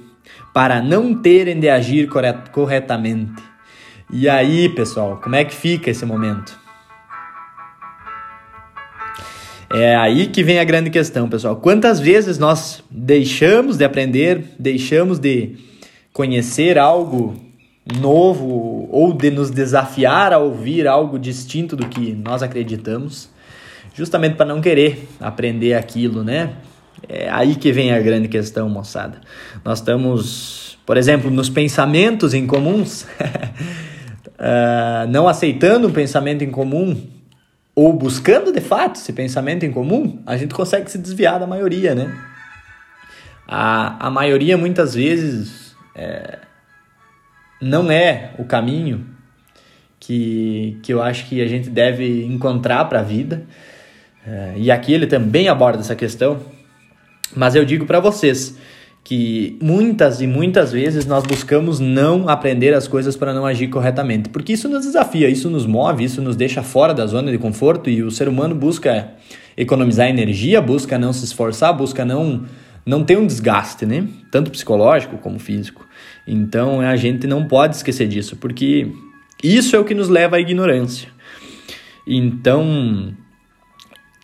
para 0.53 0.83
não 0.83 1.15
terem 1.15 1.59
de 1.59 1.69
agir 1.69 2.09
corretamente. 2.53 3.43
E 4.13 4.29
aí, 4.29 4.69
pessoal, 4.69 5.21
como 5.23 5.37
é 5.37 5.45
que 5.45 5.55
fica 5.55 5.91
esse 5.91 6.05
momento? 6.05 6.60
É 9.73 9.95
aí 9.95 10.27
que 10.27 10.43
vem 10.43 10.59
a 10.59 10.65
grande 10.65 10.91
questão, 10.91 11.29
pessoal. 11.29 11.55
Quantas 11.55 12.01
vezes 12.01 12.39
nós 12.39 12.83
deixamos 12.91 13.77
de 13.77 13.85
aprender, 13.85 14.43
deixamos 14.59 15.21
de 15.21 15.59
conhecer 16.13 16.77
algo 16.77 17.37
novo 18.01 18.89
ou 18.91 19.13
de 19.13 19.31
nos 19.31 19.49
desafiar 19.49 20.33
a 20.33 20.39
ouvir 20.39 20.89
algo 20.89 21.21
distinto 21.21 21.77
do 21.77 21.87
que 21.87 22.13
nós 22.13 22.43
acreditamos, 22.43 23.31
justamente 23.95 24.35
para 24.35 24.47
não 24.47 24.61
querer 24.61 25.09
aprender 25.21 25.75
aquilo, 25.75 26.25
né? 26.25 26.55
É 27.09 27.31
aí 27.31 27.55
que 27.55 27.71
vem 27.71 27.93
a 27.93 28.01
grande 28.01 28.27
questão, 28.27 28.69
moçada. 28.69 29.21
Nós 29.65 29.79
estamos, 29.79 30.79
por 30.85 30.97
exemplo, 30.97 31.31
nos 31.31 31.49
pensamentos 31.49 32.35
incomuns. 32.35 33.03
uh, 34.37 35.07
não 35.11 35.29
aceitando 35.29 35.87
um 35.87 35.93
pensamento 35.93 36.43
em 36.43 36.51
comum 36.51 37.20
ou 37.81 37.95
buscando 37.95 38.53
de 38.53 38.61
fato 38.61 38.97
esse 38.97 39.11
pensamento 39.11 39.65
em 39.65 39.73
comum, 39.73 40.23
a 40.27 40.37
gente 40.37 40.53
consegue 40.53 40.91
se 40.91 40.99
desviar 40.99 41.41
da 41.41 41.47
maioria, 41.47 41.95
né? 41.95 42.15
A, 43.49 44.09
a 44.09 44.11
maioria 44.11 44.59
muitas 44.59 44.95
vezes 44.95 45.75
é, 45.95 46.41
não 47.59 47.91
é 47.91 48.33
o 48.39 48.45
caminho 48.45 49.07
que, 49.99 50.79
que 50.83 50.93
eu 50.93 51.01
acho 51.03 51.27
que 51.27 51.41
a 51.41 51.47
gente 51.47 51.71
deve 51.71 52.23
encontrar 52.27 52.85
para 52.85 53.01
a 53.01 53.03
vida. 53.03 53.47
É, 54.27 54.53
e 54.59 54.71
aqui 54.71 54.93
ele 54.93 55.07
também 55.07 55.49
aborda 55.49 55.81
essa 55.81 55.97
questão. 55.97 56.39
Mas 57.35 57.55
eu 57.55 57.65
digo 57.65 57.87
para 57.87 57.99
vocês 57.99 58.59
que 59.03 59.59
muitas 59.61 60.21
e 60.21 60.27
muitas 60.27 60.73
vezes 60.73 61.07
nós 61.07 61.25
buscamos 61.25 61.81
não 61.81 62.29
aprender 62.29 62.75
as 62.75 62.87
coisas 62.87 63.17
para 63.17 63.33
não 63.35 63.47
agir 63.47 63.69
corretamente, 63.69 64.29
porque 64.29 64.53
isso 64.53 64.69
nos 64.69 64.85
desafia, 64.85 65.29
isso 65.29 65.51
nos 65.51 65.67
move, 65.67 66.05
isso 66.05 66.23
nos 66.23 66.37
deixa 66.37 66.63
fora 66.63 66.95
da 66.95 67.07
zona 67.07 67.31
de 67.31 67.39
conforto 67.39 67.91
e 67.91 68.03
o 68.03 68.11
ser 68.11 68.29
humano 68.29 68.55
busca 68.55 69.11
economizar 69.57 70.09
energia, 70.09 70.61
busca 70.61 70.99
não 70.99 71.13
se 71.13 71.25
esforçar, 71.25 71.73
busca 71.73 72.05
não 72.05 72.45
não 72.85 73.05
ter 73.05 73.19
um 73.19 73.27
desgaste, 73.27 73.85
né? 73.85 74.09
Tanto 74.31 74.51
psicológico 74.51 75.19
como 75.19 75.39
físico. 75.39 75.87
Então 76.27 76.81
a 76.81 76.97
gente 76.97 77.27
não 77.27 77.47
pode 77.47 77.77
esquecer 77.77 78.09
disso, 78.09 78.37
porque 78.37 78.91
isso 79.43 79.77
é 79.77 79.79
o 79.79 79.85
que 79.85 79.95
nos 79.95 80.09
leva 80.09 80.37
à 80.37 80.41
ignorância. 80.41 81.09
Então, 82.07 83.15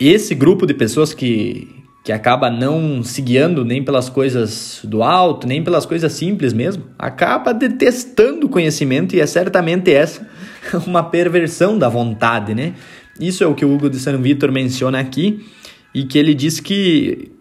esse 0.00 0.34
grupo 0.34 0.66
de 0.66 0.74
pessoas 0.74 1.14
que, 1.14 1.75
que 2.06 2.12
acaba 2.12 2.48
não 2.48 3.02
se 3.02 3.20
guiando 3.20 3.64
nem 3.64 3.82
pelas 3.82 4.08
coisas 4.08 4.78
do 4.84 5.02
alto, 5.02 5.44
nem 5.44 5.64
pelas 5.64 5.84
coisas 5.84 6.12
simples 6.12 6.52
mesmo, 6.52 6.84
acaba 6.96 7.52
detestando 7.52 8.46
o 8.46 8.48
conhecimento 8.48 9.16
e 9.16 9.20
é 9.20 9.26
certamente 9.26 9.92
essa 9.92 10.24
uma 10.86 11.02
perversão 11.02 11.76
da 11.76 11.88
vontade, 11.88 12.54
né? 12.54 12.74
Isso 13.18 13.42
é 13.42 13.46
o 13.48 13.56
que 13.56 13.64
o 13.64 13.74
Hugo 13.74 13.90
de 13.90 13.98
São 13.98 14.16
Vitor 14.22 14.52
menciona 14.52 15.00
aqui 15.00 15.44
e 15.92 16.04
que 16.04 16.16
ele 16.16 16.32
diz 16.32 16.60
que 16.60 17.32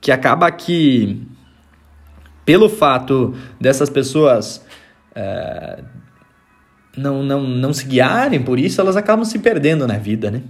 que 0.00 0.10
acaba 0.10 0.50
que 0.50 1.22
pelo 2.44 2.68
fato 2.68 3.36
dessas 3.60 3.88
pessoas 3.88 4.66
é, 5.14 5.78
não, 6.96 7.22
não, 7.22 7.42
não 7.46 7.72
se 7.72 7.86
guiarem 7.86 8.42
por 8.42 8.58
isso, 8.58 8.80
elas 8.80 8.96
acabam 8.96 9.24
se 9.24 9.38
perdendo 9.38 9.86
na 9.86 9.96
vida, 9.96 10.28
né? 10.28 10.42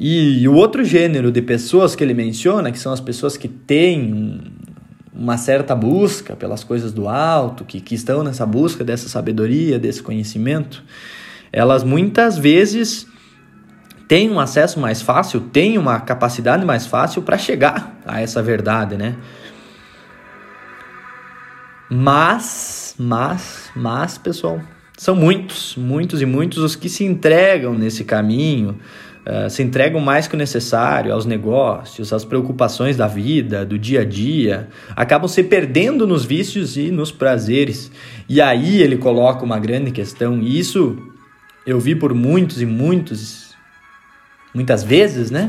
E, 0.00 0.46
o 0.46 0.54
outro 0.54 0.84
gênero 0.84 1.32
de 1.32 1.42
pessoas 1.42 1.96
que 1.96 2.04
ele 2.04 2.14
menciona, 2.14 2.70
que 2.70 2.78
são 2.78 2.92
as 2.92 3.00
pessoas 3.00 3.36
que 3.36 3.48
têm 3.48 4.40
uma 5.12 5.36
certa 5.36 5.74
busca 5.74 6.36
pelas 6.36 6.62
coisas 6.62 6.92
do 6.92 7.08
alto, 7.08 7.64
que, 7.64 7.80
que 7.80 7.96
estão 7.96 8.22
nessa 8.22 8.46
busca 8.46 8.84
dessa 8.84 9.08
sabedoria, 9.08 9.76
desse 9.76 10.00
conhecimento, 10.00 10.84
elas 11.52 11.82
muitas 11.82 12.38
vezes 12.38 13.08
têm 14.06 14.30
um 14.30 14.38
acesso 14.38 14.78
mais 14.78 15.02
fácil, 15.02 15.40
têm 15.40 15.76
uma 15.76 15.98
capacidade 15.98 16.64
mais 16.64 16.86
fácil 16.86 17.22
para 17.22 17.36
chegar 17.36 17.98
a 18.06 18.20
essa 18.20 18.40
verdade, 18.40 18.96
né? 18.96 19.16
Mas, 21.90 22.94
mas, 22.96 23.70
mas, 23.74 24.16
pessoal, 24.16 24.60
são 24.96 25.16
muitos, 25.16 25.74
muitos 25.76 26.22
e 26.22 26.26
muitos 26.26 26.58
os 26.58 26.76
que 26.76 26.88
se 26.88 27.04
entregam 27.04 27.74
nesse 27.74 28.04
caminho, 28.04 28.78
uh, 29.28 29.50
se 29.50 29.62
entregam 29.62 30.00
mais 30.00 30.26
que 30.26 30.34
o 30.34 30.38
necessário 30.38 31.12
aos 31.12 31.26
negócios, 31.26 32.12
às 32.12 32.24
preocupações 32.24 32.96
da 32.96 33.06
vida, 33.06 33.64
do 33.66 33.78
dia 33.78 34.00
a 34.00 34.04
dia, 34.04 34.68
acabam 34.96 35.28
se 35.28 35.42
perdendo 35.42 36.06
nos 36.06 36.24
vícios 36.24 36.76
e 36.76 36.90
nos 36.90 37.12
prazeres. 37.12 37.92
E 38.28 38.40
aí 38.40 38.80
ele 38.80 38.96
coloca 38.96 39.44
uma 39.44 39.58
grande 39.58 39.90
questão, 39.90 40.40
e 40.40 40.58
isso 40.58 40.96
eu 41.66 41.78
vi 41.78 41.94
por 41.94 42.14
muitos 42.14 42.62
e 42.62 42.66
muitos, 42.66 43.54
muitas 44.54 44.82
vezes, 44.82 45.30
né? 45.30 45.46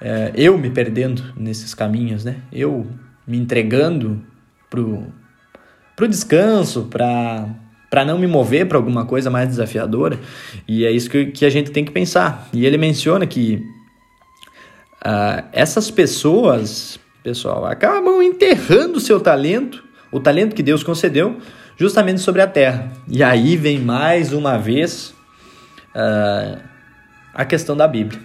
Uh, 0.00 0.32
eu 0.34 0.56
me 0.56 0.70
perdendo 0.70 1.22
nesses 1.36 1.74
caminhos, 1.74 2.24
né? 2.24 2.36
Eu 2.50 2.86
me 3.26 3.36
entregando 3.36 4.24
pro, 4.70 5.06
pro 5.94 6.08
descanso, 6.08 6.84
para 6.84 7.46
para 7.90 8.04
não 8.04 8.16
me 8.16 8.28
mover 8.28 8.66
para 8.66 8.78
alguma 8.78 9.04
coisa 9.04 9.28
mais 9.28 9.48
desafiadora. 9.48 10.18
E 10.66 10.86
é 10.86 10.92
isso 10.92 11.10
que, 11.10 11.26
que 11.26 11.44
a 11.44 11.50
gente 11.50 11.72
tem 11.72 11.84
que 11.84 11.90
pensar. 11.90 12.48
E 12.52 12.64
ele 12.64 12.78
menciona 12.78 13.26
que 13.26 13.66
uh, 15.04 15.44
essas 15.52 15.90
pessoas, 15.90 17.00
pessoal, 17.22 17.66
acabam 17.66 18.22
enterrando 18.22 18.98
o 18.98 19.00
seu 19.00 19.18
talento, 19.18 19.82
o 20.12 20.20
talento 20.20 20.54
que 20.54 20.62
Deus 20.62 20.84
concedeu, 20.84 21.38
justamente 21.76 22.20
sobre 22.20 22.40
a 22.40 22.46
terra. 22.46 22.92
E 23.08 23.24
aí 23.24 23.56
vem 23.56 23.80
mais 23.80 24.32
uma 24.32 24.56
vez 24.56 25.12
uh, 25.92 26.60
a 27.34 27.44
questão 27.44 27.76
da 27.76 27.88
Bíblia. 27.88 28.20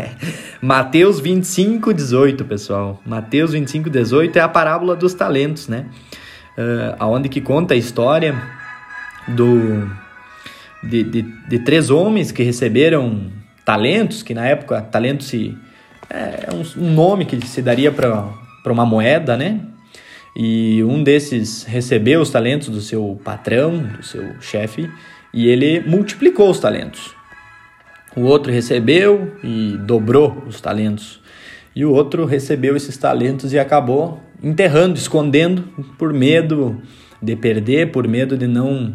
Mateus 0.62 1.20
25, 1.20 1.92
18, 1.92 2.44
pessoal. 2.46 3.02
Mateus 3.04 3.52
25, 3.52 3.90
18 3.90 4.38
é 4.38 4.40
a 4.40 4.48
parábola 4.48 4.96
dos 4.96 5.12
talentos, 5.12 5.68
né? 5.68 5.86
Uh, 6.56 6.96
aonde 6.98 7.28
que 7.28 7.40
conta 7.40 7.74
a 7.74 7.76
história 7.76 8.61
do, 9.28 9.90
de, 10.82 11.02
de, 11.02 11.22
de, 11.22 11.58
três 11.60 11.90
homens 11.90 12.32
que 12.32 12.42
receberam 12.42 13.30
talentos, 13.64 14.22
que 14.22 14.34
na 14.34 14.46
época 14.46 14.80
talento 14.82 15.22
se, 15.22 15.56
é 16.10 16.48
um, 16.52 16.84
um 16.84 16.94
nome 16.94 17.24
que 17.24 17.46
se 17.46 17.62
daria 17.62 17.90
para 17.92 18.32
uma 18.66 18.84
moeda, 18.84 19.36
né? 19.36 19.60
E 20.34 20.82
um 20.84 21.02
desses 21.02 21.64
recebeu 21.64 22.20
os 22.20 22.30
talentos 22.30 22.68
do 22.68 22.80
seu 22.80 23.20
patrão, 23.22 23.78
do 23.78 24.02
seu 24.02 24.40
chefe, 24.40 24.90
e 25.32 25.46
ele 25.48 25.80
multiplicou 25.80 26.50
os 26.50 26.58
talentos. 26.58 27.14
O 28.16 28.22
outro 28.22 28.52
recebeu 28.52 29.36
e 29.42 29.76
dobrou 29.78 30.42
os 30.46 30.60
talentos. 30.60 31.20
E 31.74 31.84
o 31.84 31.92
outro 31.92 32.26
recebeu 32.26 32.76
esses 32.76 32.96
talentos 32.96 33.52
e 33.52 33.58
acabou 33.58 34.20
enterrando, 34.42 34.98
escondendo 34.98 35.62
por 35.96 36.12
medo 36.12 36.80
de 37.22 37.36
perder, 37.36 37.92
por 37.92 38.06
medo 38.06 38.36
de 38.36 38.46
não 38.46 38.94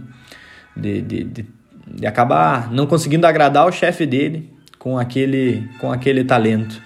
de, 0.80 1.02
de, 1.02 1.24
de, 1.24 1.46
de 1.88 2.08
acabar 2.08 2.72
não 2.72 2.86
conseguindo 2.86 3.26
agradar 3.26 3.68
o 3.68 3.72
chefe 3.72 4.06
dele 4.06 4.52
com 4.78 4.98
aquele, 4.98 5.68
com 5.80 5.92
aquele 5.92 6.24
talento, 6.24 6.82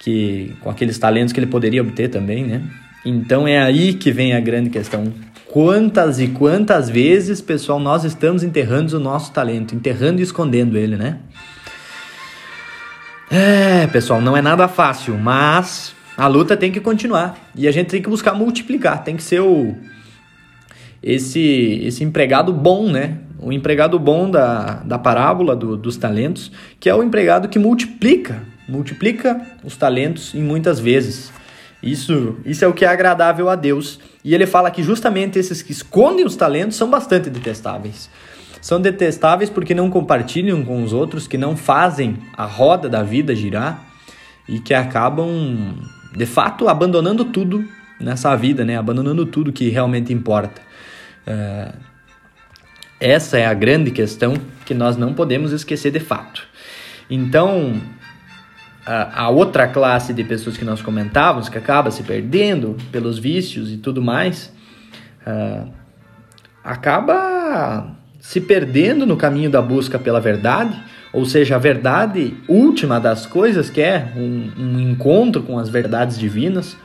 que 0.00 0.54
com 0.60 0.70
aqueles 0.70 0.98
talentos 0.98 1.32
que 1.32 1.40
ele 1.40 1.46
poderia 1.46 1.82
obter 1.82 2.08
também, 2.08 2.44
né? 2.44 2.62
Então 3.04 3.48
é 3.48 3.58
aí 3.58 3.94
que 3.94 4.12
vem 4.12 4.34
a 4.34 4.40
grande 4.40 4.68
questão. 4.68 5.12
Quantas 5.46 6.20
e 6.20 6.28
quantas 6.28 6.88
vezes, 6.88 7.40
pessoal, 7.40 7.80
nós 7.80 8.04
estamos 8.04 8.42
enterrando 8.42 8.96
o 8.96 9.00
nosso 9.00 9.32
talento, 9.32 9.74
enterrando 9.74 10.20
e 10.20 10.22
escondendo 10.22 10.76
ele, 10.76 10.96
né? 10.96 11.18
É, 13.30 13.86
pessoal, 13.86 14.20
não 14.20 14.36
é 14.36 14.42
nada 14.42 14.68
fácil, 14.68 15.16
mas 15.16 15.94
a 16.16 16.26
luta 16.26 16.56
tem 16.56 16.70
que 16.70 16.80
continuar 16.80 17.38
e 17.54 17.66
a 17.66 17.72
gente 17.72 17.88
tem 17.88 18.02
que 18.02 18.08
buscar 18.08 18.34
multiplicar, 18.34 19.02
tem 19.02 19.16
que 19.16 19.22
ser 19.22 19.40
o, 19.40 19.76
esse, 21.02 21.80
esse 21.84 22.04
empregado 22.04 22.52
bom, 22.52 22.90
né? 22.90 23.18
O 23.38 23.52
empregado 23.52 23.98
bom 23.98 24.30
da, 24.30 24.82
da 24.84 24.98
parábola 24.98 25.56
do, 25.56 25.76
dos 25.76 25.96
talentos, 25.96 26.52
que 26.78 26.90
é 26.90 26.94
o 26.94 27.02
empregado 27.02 27.48
que 27.48 27.58
multiplica, 27.58 28.42
multiplica 28.68 29.40
os 29.64 29.76
talentos 29.76 30.34
em 30.34 30.42
muitas 30.42 30.78
vezes. 30.78 31.32
Isso, 31.82 32.36
isso 32.44 32.64
é 32.64 32.68
o 32.68 32.74
que 32.74 32.84
é 32.84 32.88
agradável 32.88 33.48
a 33.48 33.56
Deus. 33.56 33.98
E 34.22 34.34
ele 34.34 34.46
fala 34.46 34.70
que 34.70 34.82
justamente 34.82 35.38
esses 35.38 35.62
que 35.62 35.72
escondem 35.72 36.26
os 36.26 36.36
talentos 36.36 36.76
são 36.76 36.90
bastante 36.90 37.30
detestáveis. 37.30 38.10
São 38.60 38.78
detestáveis 38.78 39.48
porque 39.48 39.74
não 39.74 39.88
compartilham 39.88 40.62
com 40.62 40.82
os 40.82 40.92
outros, 40.92 41.26
que 41.26 41.38
não 41.38 41.56
fazem 41.56 42.18
a 42.36 42.44
roda 42.44 42.90
da 42.90 43.02
vida 43.02 43.34
girar 43.34 43.86
e 44.46 44.60
que 44.60 44.74
acabam, 44.74 45.74
de 46.14 46.26
fato, 46.26 46.68
abandonando 46.68 47.24
tudo 47.24 47.64
nessa 47.98 48.36
vida, 48.36 48.62
né? 48.62 48.76
Abandonando 48.76 49.24
tudo 49.24 49.50
que 49.50 49.70
realmente 49.70 50.12
importa. 50.12 50.60
É, 51.30 51.72
essa 52.98 53.38
é 53.38 53.46
a 53.46 53.54
grande 53.54 53.92
questão 53.92 54.34
que 54.66 54.74
nós 54.74 54.96
não 54.96 55.14
podemos 55.14 55.52
esquecer 55.52 55.92
de 55.92 56.00
fato. 56.00 56.42
Então, 57.08 57.80
a, 58.84 59.22
a, 59.24 59.28
outra 59.30 59.68
classe 59.68 60.12
de 60.12 60.24
pessoas 60.24 60.58
que 60.58 60.64
nós 60.64 60.82
comentávamos, 60.82 61.48
que 61.48 61.56
acaba 61.56 61.90
se 61.90 62.02
perdendo 62.02 62.76
pelos 62.90 63.18
vícios 63.18 63.70
e 63.72 63.76
tudo 63.76 64.02
mais, 64.02 64.52
uh, 65.26 65.70
acaba 66.64 67.96
se 68.18 68.40
perdendo 68.40 69.06
no 69.06 69.16
caminho 69.16 69.50
da 69.50 69.62
busca 69.62 69.98
pela 69.98 70.20
verdade, 70.20 70.76
ou 71.12 71.24
seja, 71.24 71.56
a 71.56 71.58
verdade 71.58 72.36
última 72.46 73.00
das 73.00 73.24
coisas, 73.24 73.70
que 73.70 73.80
é 73.80 74.12
um, 74.16 74.50
um 74.58 74.80
encontro 74.80 75.42
com 75.42 75.58
as 75.58 75.68
verdades 75.68 76.18
divinas, 76.18 76.76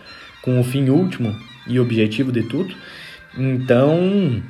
com 0.42 0.60
o 0.60 0.64
fim 0.64 0.90
último 0.90 1.36
e 1.68 1.80
objetivo 1.80 2.32
de 2.32 2.44
tudo. 2.44 2.74
Então, 3.38 4.42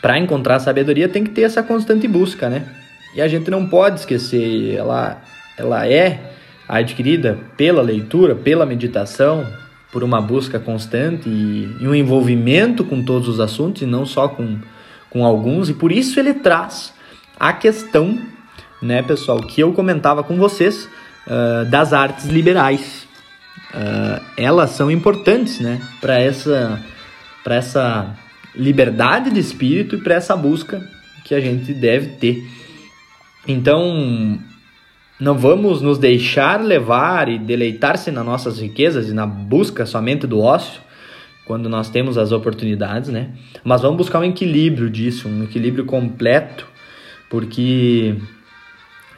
para 0.00 0.18
encontrar 0.18 0.60
sabedoria 0.60 1.08
tem 1.08 1.24
que 1.24 1.30
ter 1.30 1.42
essa 1.42 1.62
constante 1.62 2.06
busca, 2.06 2.48
né? 2.48 2.66
E 3.14 3.20
a 3.20 3.28
gente 3.28 3.50
não 3.50 3.66
pode 3.66 4.00
esquecer, 4.00 4.74
ela, 4.76 5.20
ela 5.56 5.86
é 5.86 6.32
adquirida 6.68 7.38
pela 7.56 7.82
leitura, 7.82 8.34
pela 8.34 8.64
meditação, 8.64 9.46
por 9.92 10.04
uma 10.04 10.20
busca 10.20 10.58
constante 10.58 11.28
e, 11.28 11.76
e 11.80 11.88
um 11.88 11.94
envolvimento 11.94 12.84
com 12.84 13.02
todos 13.02 13.28
os 13.28 13.40
assuntos 13.40 13.82
e 13.82 13.86
não 13.86 14.06
só 14.06 14.28
com, 14.28 14.58
com 15.08 15.24
alguns, 15.24 15.68
e 15.68 15.74
por 15.74 15.90
isso 15.90 16.20
ele 16.20 16.34
traz 16.34 16.94
a 17.38 17.52
questão, 17.52 18.18
né, 18.80 19.02
pessoal, 19.02 19.40
que 19.40 19.60
eu 19.60 19.72
comentava 19.72 20.22
com 20.22 20.36
vocês 20.36 20.88
uh, 21.26 21.68
das 21.68 21.92
artes 21.92 22.26
liberais. 22.26 23.08
Uh, 23.74 24.22
elas 24.36 24.70
são 24.70 24.90
importantes, 24.90 25.58
né, 25.58 25.80
para 26.00 26.20
essa, 26.20 26.80
para 27.42 27.56
essa 27.56 28.16
liberdade 28.54 29.30
de 29.30 29.40
espírito 29.40 29.96
e 29.96 30.00
para 30.00 30.14
essa 30.14 30.36
busca 30.36 30.80
que 31.24 31.34
a 31.34 31.40
gente 31.40 31.72
deve 31.72 32.16
ter. 32.16 32.44
Então, 33.46 34.38
não 35.18 35.36
vamos 35.36 35.80
nos 35.80 35.98
deixar 35.98 36.60
levar 36.60 37.28
e 37.28 37.38
deleitar-se 37.38 38.10
nas 38.10 38.24
nossas 38.24 38.58
riquezas 38.58 39.08
e 39.08 39.12
na 39.12 39.26
busca 39.26 39.86
somente 39.86 40.26
do 40.26 40.40
ócio, 40.40 40.80
quando 41.46 41.68
nós 41.68 41.90
temos 41.90 42.16
as 42.16 42.32
oportunidades, 42.32 43.10
né? 43.10 43.30
Mas 43.64 43.82
vamos 43.82 43.96
buscar 43.96 44.20
um 44.20 44.24
equilíbrio 44.24 44.88
disso, 44.88 45.28
um 45.28 45.44
equilíbrio 45.44 45.84
completo, 45.84 46.66
porque 47.28 48.14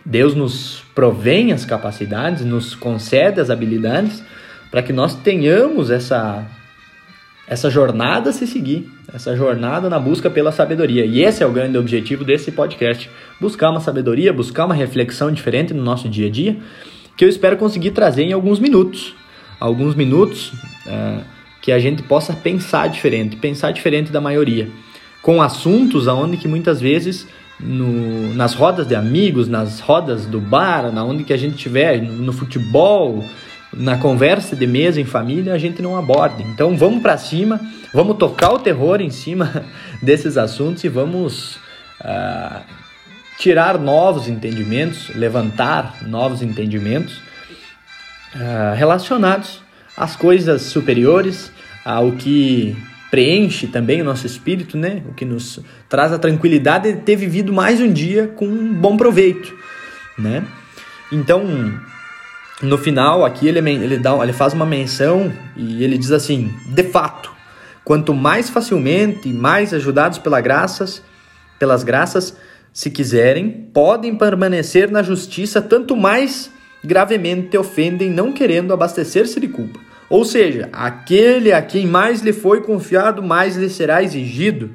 Deus 0.05 0.35
nos 0.35 0.83
provém 0.95 1.53
as 1.53 1.65
capacidades, 1.65 2.45
nos 2.45 2.75
concede 2.75 3.41
as 3.41 3.51
habilidades 3.51 4.25
para 4.71 4.83
que 4.83 4.93
nós 4.93 5.15
tenhamos 5.15 5.91
essa 5.91 6.47
essa 7.47 7.69
jornada 7.69 8.31
a 8.31 8.33
se 8.33 8.47
seguir, 8.47 8.89
essa 9.13 9.37
jornada 9.37 9.91
na 9.91 9.99
busca 9.99 10.31
pela 10.31 10.53
sabedoria. 10.53 11.05
E 11.05 11.23
esse 11.23 11.43
é 11.43 11.47
o 11.47 11.53
grande 11.53 11.77
objetivo 11.77 12.25
desse 12.25 12.53
podcast: 12.53 13.11
buscar 13.41 13.71
uma 13.71 13.81
sabedoria, 13.81 14.33
buscar 14.33 14.65
uma 14.65 14.75
reflexão 14.75 15.31
diferente 15.31 15.75
no 15.75 15.83
nosso 15.83 16.09
dia 16.09 16.29
a 16.29 16.31
dia, 16.31 16.57
que 17.17 17.25
eu 17.25 17.29
espero 17.29 17.57
conseguir 17.57 17.91
trazer 17.91 18.23
em 18.23 18.33
alguns 18.33 18.59
minutos. 18.59 19.15
Alguns 19.59 19.95
minutos 19.95 20.53
uh, 20.87 21.23
que 21.61 21.71
a 21.71 21.79
gente 21.79 22.03
possa 22.03 22.33
pensar 22.33 22.89
diferente, 22.89 23.37
pensar 23.37 23.71
diferente 23.71 24.11
da 24.11 24.21
maioria, 24.21 24.69
com 25.21 25.41
assuntos 25.41 26.09
aonde 26.09 26.37
que 26.37 26.49
muitas 26.49 26.81
vezes 26.81 27.29
no, 27.61 28.35
nas 28.35 28.55
rodas 28.55 28.87
de 28.87 28.95
amigos, 28.97 29.47
nas 29.47 29.79
rodas 29.79 30.27
do 30.27 30.41
bar, 30.41 30.93
na 30.93 31.05
onde 31.05 31.23
que 31.23 31.33
a 31.33 31.37
gente 31.37 31.57
tiver, 31.57 32.03
no, 32.03 32.13
no 32.13 32.33
futebol, 32.33 33.25
na 33.73 33.97
conversa 33.97 34.55
de 34.55 34.67
mesa 34.67 35.01
em 35.01 35.05
família 35.05 35.55
a 35.55 35.59
gente 35.59 35.81
não 35.81 35.97
aborda. 35.97 36.43
Então 36.43 36.77
vamos 36.77 37.03
para 37.03 37.17
cima, 37.17 37.61
vamos 37.93 38.17
tocar 38.17 38.53
o 38.53 38.59
terror 38.59 39.01
em 39.01 39.11
cima 39.11 39.65
desses 40.03 40.37
assuntos 40.37 40.85
e 40.85 40.89
vamos 40.89 41.57
uh, 42.01 42.61
tirar 43.39 43.79
novos 43.79 44.29
entendimentos, 44.29 45.15
levantar 45.15 46.03
novos 46.07 46.43
entendimentos 46.43 47.17
uh, 48.35 48.75
relacionados 48.77 49.61
às 49.97 50.17
coisas 50.17 50.63
superiores, 50.63 51.51
ao 51.85 52.13
que 52.13 52.77
preenche 53.11 53.67
também 53.67 54.01
o 54.01 54.05
nosso 54.05 54.27
espírito, 54.27 54.79
né? 54.79 55.03
O 55.09 55.13
que 55.13 55.25
nos 55.25 55.61
traz 55.89 56.13
a 56.13 56.19
tranquilidade 56.19 56.93
de 56.93 57.01
ter 57.01 57.17
vivido 57.17 57.53
mais 57.53 57.81
um 57.81 57.93
dia 57.93 58.29
com 58.29 58.47
um 58.47 58.73
bom 58.73 58.97
proveito, 58.97 59.55
né? 60.17 60.45
Então, 61.11 61.43
no 62.61 62.77
final 62.77 63.25
aqui 63.25 63.49
ele, 63.49 63.59
ele, 63.59 63.99
dá, 63.99 64.15
ele 64.23 64.33
faz 64.33 64.53
uma 64.53 64.67
menção 64.67 65.33
e 65.57 65.83
ele 65.83 65.97
diz 65.97 66.11
assim: 66.11 66.53
de 66.67 66.83
fato, 66.83 67.33
quanto 67.85 68.13
mais 68.13 68.51
facilmente 68.51 69.29
e 69.29 69.33
mais 69.33 69.73
ajudados 69.73 70.19
pela 70.19 70.41
graças, 70.41 71.03
pelas 71.59 71.83
graças, 71.83 72.37
se 72.73 72.91
quiserem, 72.91 73.69
podem 73.73 74.17
permanecer 74.17 74.91
na 74.91 75.03
justiça, 75.03 75.61
tanto 75.63 75.97
mais 75.97 76.51
gravemente 76.85 77.57
ofendem, 77.57 78.11
não 78.11 78.33
querendo 78.33 78.73
abastecer-se 78.73 79.39
de 79.39 79.49
culpa. 79.49 79.79
Ou 80.11 80.25
seja, 80.25 80.69
aquele 80.73 81.53
a 81.53 81.63
quem 81.63 81.87
mais 81.87 82.21
lhe 82.21 82.33
foi 82.33 82.61
confiado, 82.61 83.23
mais 83.23 83.57
lhe 83.57 83.71
será 83.71 84.03
exigido. 84.03 84.71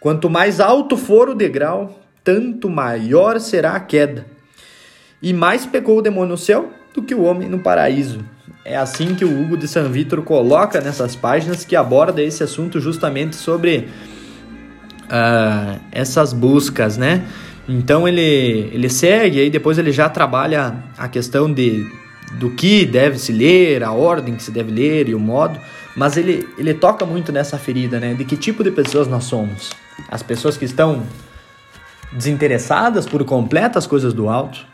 Quanto 0.00 0.30
mais 0.30 0.58
alto 0.58 0.96
for 0.96 1.28
o 1.28 1.34
degrau, 1.34 2.00
tanto 2.24 2.70
maior 2.70 3.38
será 3.40 3.72
a 3.72 3.80
queda 3.80 4.31
e 5.22 5.32
mais 5.32 5.64
pecou 5.64 5.98
o 5.98 6.02
demônio 6.02 6.30
no 6.30 6.38
céu 6.38 6.72
do 6.92 7.02
que 7.02 7.14
o 7.14 7.22
homem 7.22 7.48
no 7.48 7.60
paraíso. 7.60 8.20
É 8.64 8.76
assim 8.76 9.14
que 9.14 9.24
o 9.24 9.40
Hugo 9.40 9.56
de 9.56 9.66
San 9.66 9.88
Vitor 9.88 10.22
coloca 10.22 10.80
nessas 10.80 11.16
páginas 11.16 11.64
que 11.64 11.74
aborda 11.74 12.22
esse 12.22 12.42
assunto 12.42 12.80
justamente 12.80 13.36
sobre 13.36 13.88
uh, 15.04 15.80
essas 15.90 16.32
buscas, 16.32 16.96
né? 16.96 17.24
Então 17.68 18.06
ele, 18.06 18.70
ele 18.72 18.88
segue, 18.88 19.40
aí 19.40 19.50
depois 19.50 19.78
ele 19.78 19.92
já 19.92 20.08
trabalha 20.08 20.76
a 20.98 21.08
questão 21.08 21.52
de, 21.52 21.86
do 22.32 22.50
que 22.50 22.84
deve 22.84 23.18
se 23.18 23.32
ler, 23.32 23.82
a 23.82 23.92
ordem 23.92 24.34
que 24.34 24.42
se 24.42 24.50
deve 24.50 24.72
ler 24.72 25.08
e 25.08 25.14
o 25.14 25.20
modo, 25.20 25.58
mas 25.96 26.16
ele, 26.16 26.48
ele 26.58 26.74
toca 26.74 27.04
muito 27.04 27.30
nessa 27.32 27.58
ferida, 27.58 28.00
né? 28.00 28.14
De 28.14 28.24
que 28.24 28.36
tipo 28.36 28.64
de 28.64 28.70
pessoas 28.70 29.06
nós 29.06 29.24
somos. 29.24 29.70
As 30.08 30.22
pessoas 30.22 30.56
que 30.56 30.64
estão 30.64 31.02
desinteressadas 32.12 33.06
por 33.06 33.24
completo 33.24 33.78
as 33.78 33.86
coisas 33.86 34.12
do 34.12 34.28
alto, 34.28 34.71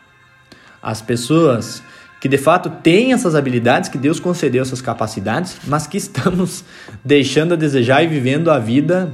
as 0.82 1.00
pessoas 1.00 1.82
que 2.20 2.28
de 2.28 2.38
fato 2.38 2.68
têm 2.82 3.12
essas 3.12 3.34
habilidades, 3.34 3.88
que 3.88 3.98
Deus 3.98 4.18
concedeu 4.18 4.62
essas 4.62 4.80
capacidades, 4.80 5.56
mas 5.66 5.86
que 5.86 5.96
estamos 5.96 6.64
deixando 7.04 7.54
a 7.54 7.56
desejar 7.56 8.02
e 8.02 8.06
vivendo 8.06 8.50
a 8.50 8.58
vida 8.58 9.12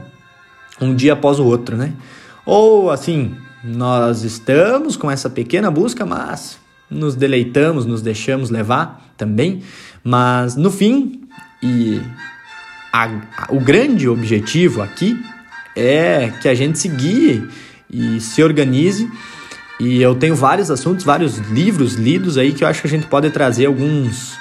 um 0.81 0.95
dia 0.95 1.13
após 1.13 1.39
o 1.39 1.45
outro, 1.45 1.77
né? 1.77 1.93
Ou 2.47 2.91
assim, 2.91 3.35
nós 3.63 4.23
estamos 4.23 4.97
com 4.97 5.11
essa 5.11 5.31
pequena 5.31 5.71
busca, 5.71 6.05
mas 6.05 6.59
nos 6.91 7.15
deleitamos, 7.15 7.87
nos 7.87 8.03
deixamos 8.03 8.51
levar 8.51 9.13
também, 9.17 9.63
mas 10.03 10.57
no 10.57 10.71
fim, 10.71 11.23
e 11.63 12.01
a, 12.93 13.05
a, 13.05 13.47
o 13.51 13.61
grande 13.61 14.09
objetivo 14.09 14.83
aqui 14.83 15.19
é 15.75 16.33
que 16.41 16.49
a 16.49 16.55
gente 16.55 16.79
se 16.79 16.89
guie 16.89 17.49
e 17.91 18.21
se 18.21 18.43
organize 18.43 19.11
e 19.81 20.01
eu 20.01 20.15
tenho 20.15 20.37
vários 20.37 20.71
assuntos, 20.71 21.05
vários 21.05 21.39
livros 21.39 21.95
lidos 21.95 22.39
aí 22.39 22.53
que 22.53 22.63
eu 22.63 22.69
acho 22.69 22.81
que 22.81 22.87
a 22.87 22.91
gente 22.91 23.07
pode 23.07 23.31
trazer 23.31 23.67
alguns 23.67 24.35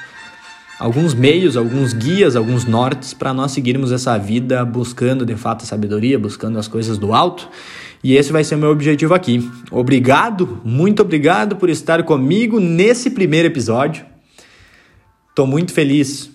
alguns 0.79 1.13
meios, 1.13 1.55
alguns 1.55 1.93
guias, 1.93 2.35
alguns 2.35 2.65
nortes 2.65 3.13
para 3.13 3.33
nós 3.33 3.51
seguirmos 3.51 3.91
essa 3.91 4.17
vida 4.17 4.65
buscando 4.65 5.25
de 5.25 5.35
fato 5.35 5.63
a 5.63 5.65
sabedoria, 5.65 6.19
buscando 6.19 6.59
as 6.59 6.67
coisas 6.67 6.97
do 6.97 7.13
alto. 7.13 7.47
E 8.03 8.17
esse 8.17 8.33
vai 8.33 8.43
ser 8.43 8.55
o 8.55 8.57
meu 8.57 8.69
objetivo 8.69 9.13
aqui. 9.13 9.49
Obrigado, 9.71 10.59
muito 10.63 11.01
obrigado 11.01 11.55
por 11.55 11.69
estar 11.69 12.03
comigo 12.03 12.59
nesse 12.59 13.09
primeiro 13.09 13.47
episódio. 13.47 14.05
Estou 15.29 15.47
muito 15.47 15.71
feliz 15.71 16.29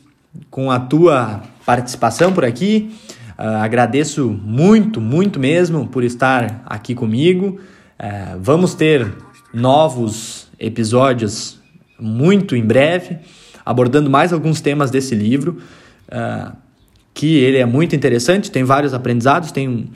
com 0.51 0.71
a 0.71 0.81
tua 0.81 1.43
participação 1.67 2.33
por 2.33 2.45
aqui. 2.45 2.91
Uh, 3.39 3.63
agradeço 3.63 4.29
muito, 4.29 5.01
muito 5.01 5.39
mesmo 5.39 5.87
por 5.87 6.03
estar 6.03 6.63
aqui 6.67 6.95
comigo. 6.95 7.61
É, 7.99 8.37
vamos 8.41 8.75
ter 8.75 9.13
novos 9.53 10.49
episódios 10.59 11.59
muito 11.99 12.55
em 12.55 12.65
breve, 12.65 13.19
abordando 13.65 14.09
mais 14.09 14.33
alguns 14.33 14.61
temas 14.61 14.91
desse 14.91 15.15
livro, 15.15 15.59
é, 16.11 16.53
que 17.13 17.39
ele 17.39 17.59
é 17.59 17.67
muito 17.67 17.97
interessante, 17.97 18.51
tem 18.51 18.65
vários 18.65 18.95
aprendizados, 18.95 19.51
tem 19.51 19.91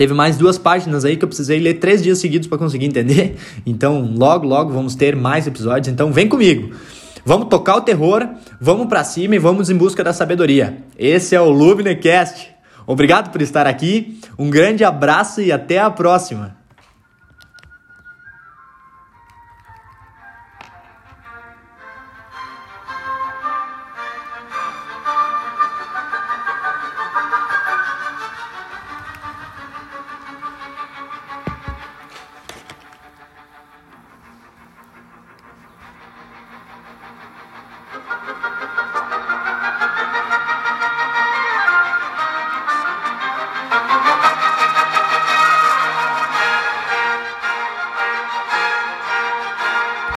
Teve 0.00 0.14
mais 0.14 0.38
duas 0.38 0.56
páginas 0.56 1.04
aí 1.04 1.14
que 1.14 1.22
eu 1.22 1.28
precisei 1.28 1.60
ler 1.60 1.74
três 1.74 2.02
dias 2.02 2.16
seguidos 2.16 2.48
para 2.48 2.56
conseguir 2.56 2.86
entender. 2.86 3.36
Então, 3.66 4.14
logo, 4.16 4.46
logo 4.46 4.72
vamos 4.72 4.94
ter 4.94 5.14
mais 5.14 5.46
episódios. 5.46 5.88
Então, 5.88 6.10
vem 6.10 6.26
comigo. 6.26 6.74
Vamos 7.22 7.48
tocar 7.48 7.76
o 7.76 7.82
terror, 7.82 8.26
vamos 8.58 8.86
para 8.86 9.04
cima 9.04 9.36
e 9.36 9.38
vamos 9.38 9.68
em 9.68 9.76
busca 9.76 10.02
da 10.02 10.14
sabedoria. 10.14 10.78
Esse 10.98 11.36
é 11.36 11.40
o 11.40 11.50
Luminecast. 11.50 12.48
Obrigado 12.86 13.30
por 13.30 13.42
estar 13.42 13.66
aqui. 13.66 14.18
Um 14.38 14.48
grande 14.48 14.84
abraço 14.84 15.42
e 15.42 15.52
até 15.52 15.78
a 15.78 15.90
próxima. 15.90 16.59